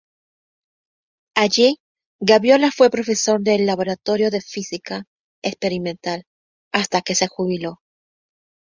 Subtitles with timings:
[1.35, 1.77] Allí
[2.21, 5.05] Gaviola fue profesor del laboratorio de física
[5.43, 6.23] experimental
[6.73, 7.81] hasta que se jubiló.